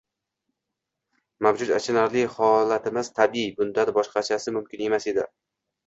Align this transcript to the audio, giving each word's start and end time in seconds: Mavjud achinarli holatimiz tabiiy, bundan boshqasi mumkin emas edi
Mavjud 1.47 1.75
achinarli 1.77 2.25
holatimiz 2.39 3.13
tabiiy, 3.21 3.55
bundan 3.61 3.97
boshqasi 4.01 4.59
mumkin 4.61 4.87
emas 4.91 5.11
edi 5.17 5.33